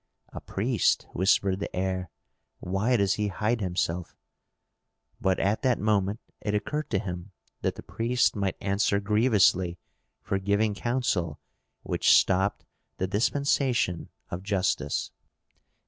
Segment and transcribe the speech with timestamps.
[0.33, 2.09] "A priest," whispered the heir.
[2.59, 4.15] "Why does he hide himself?"
[5.19, 9.77] But at that moment it occurred to him that the priest might answer grievously
[10.23, 11.39] for giving counsel
[11.83, 12.65] which stopped
[12.97, 15.11] the dispensation of justice.